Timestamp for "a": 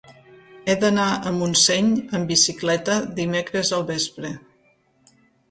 1.15-1.33